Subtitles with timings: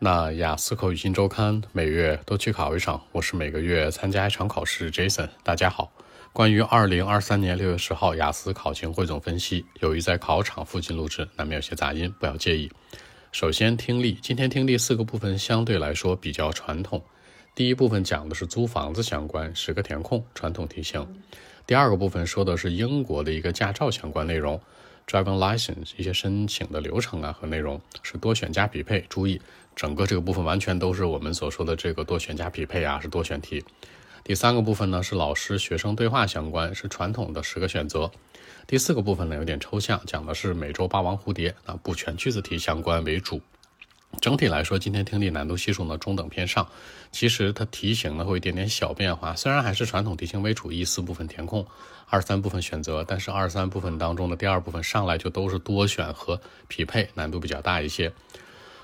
[0.00, 4.92] 那雅思口语新周刊每月都去考一场，我是每个月参加一场考试。
[4.92, 5.90] Jason，大家好。
[6.32, 12.70] 关于二零二三年六月十号雅思考情汇总分析，由于在考场附近录制，难免有些杂音，不要介意。
[13.32, 17.02] 首先听力，今天听力四个部分相对来说比较传统。
[17.56, 21.04] 第一部分讲的是租房子相关，十个填空，传统题型。
[21.68, 24.58] 第二个部分说的是英国的一个驾照相关内容。
[25.06, 29.38] Driving license 一些申请的流程啊和内容是多选加匹配，注意
[29.76, 33.62] 整个这个部分完全都是我们所说的这个多选加匹配啊，是多选题。
[34.24, 38.10] 第三个部分呢是老师学生对话相关，是传统的十个选择。
[38.66, 43.42] 第四个部分呢有点抽象，讲的是美洲霸王蝴蝶啊，不全句子题相关为主。
[44.20, 46.66] 整体来说，今天听力难度系数呢中等偏上，
[47.12, 51.66] 其实它题型呢会一点点小变化，虽然还是传统题型为主，一四部分填空，
[52.08, 58.12] 二三部分选择，但是二三部分当中的第二部分上来就都是多选和匹配，难度比较大一些。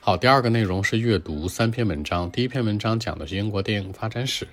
[0.00, 4.48] 好，第二个内容是阅读三篇文章，第一篇文章讲的是英国电影发展史。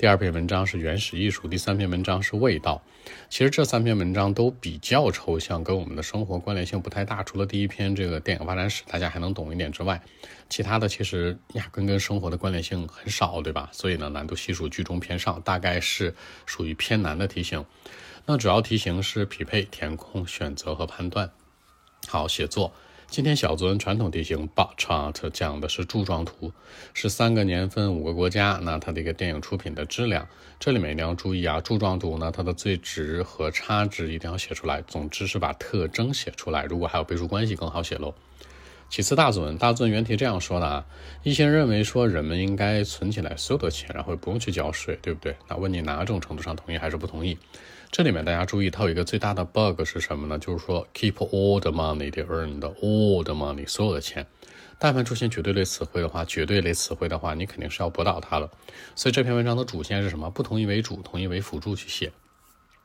[0.00, 2.80] 第二篇文章是原始艺术，第三篇文章是味道。
[3.28, 7.22] 其实这三篇文章都比较抽象，跟我们的生活关联性不太大。
[7.22, 10.00] 除了第一篇这个电影发展史，大家还能懂一点之外，
[10.48, 13.68] 其他的其实压根跟生活的关联性很少，对吧？
[13.72, 16.14] 所以呢，难度系数居中偏上，大概是
[16.46, 17.62] 属于偏难的题型。
[18.24, 21.30] 那主要题型是匹配、填空、选择和判断。
[22.08, 22.72] 好，写作。
[23.10, 26.52] 今天小作文传统题型 bar chart 讲的是柱状图，
[26.94, 30.28] 是三个年份五个国家，那它的一个电影出品的质量，
[30.60, 38.14] 这里面一定要注意啊，柱状图呢它的最值和差值一定要写出来，总之是把特征写出来，如果还有倍数关系更好写喽。
[38.90, 40.84] 其次大作文，大作文原题这样说的啊，
[41.22, 45.36] 一些人认为说人们应该存起来所有的钱，然后不用去交税，对不对？
[45.48, 47.38] 那问你哪种程度上同意还是不同意？
[47.92, 50.40] 这里面大家注意，它有一个最大的 bug 是什么呢？
[50.40, 54.26] 就是说 keep all the money they earned, all the money，所有的钱。
[54.76, 58.50] 但凡出现绝对类词汇的话，绝对类词汇的话，你肯定是要驳倒它了。
[58.96, 60.28] 所以这篇文章的主线是什么？
[60.30, 62.10] 不同意为主，同意为辅助去写。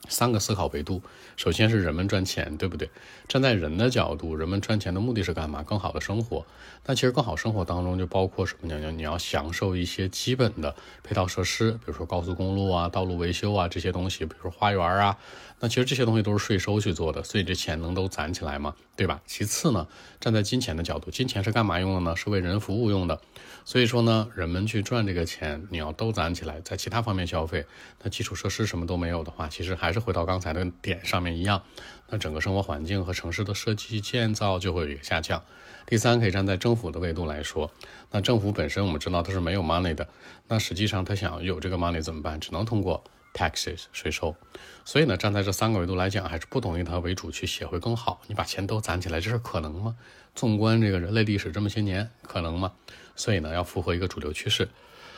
[0.08, 1.02] 三个思考维度，
[1.36, 2.90] 首先是人们赚钱，对不对？
[3.28, 5.64] 站在人的角度，人们赚钱的目的是干嘛？
[5.64, 6.46] 更好的生活。
[6.86, 8.92] 那其实更好生活当中就包括什么呢？
[8.92, 15.18] 你要享受一些基本的配套设施，比如说高速公路啊、道路维修啊这些东西，比如说花园啊。
[15.62, 18.76] 那其实这些东西都是税收去做的，所以这钱能都攒起来吗？
[18.98, 19.22] 对吧？
[19.26, 19.88] 其次呢，
[20.20, 22.16] 站在金钱的角度，金钱是干嘛用的呢？
[22.16, 23.20] 是为人服务用的。
[23.64, 27.66] 所以说呢，人们去赚这个钱，你要都攒起来，在其他方面消费，
[28.04, 31.64] 那基础设施什么都没有的话，其实还是回到刚才的点上面一样，
[32.10, 35.42] 那整个生活环境和城市的设计建造就会有一个下降。
[35.88, 37.72] 第三，可以站在政府的维度来说，
[38.12, 40.08] 那政府本身我们知道它是没有 money 的，
[40.48, 42.40] 那实际上它想有这个 money 怎么办？
[42.40, 44.36] 只能通过 taxes 税收。
[44.84, 48.22] 所以呢，站在这三个维度来讲，还是不同意它为主去写会更好。
[48.28, 49.96] 你把钱都攒起来，这事可能吗？
[50.34, 52.74] 纵观这个人类历史这么些年，可能吗？
[53.16, 54.68] 所以呢，要符合一个主流趋势。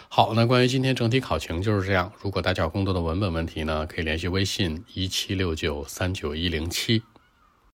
[0.09, 2.11] 好，那关于今天整体考情就是这样。
[2.21, 7.03] 如果大家有更多的文本问题呢，可以联系微信一七六九三九一零七。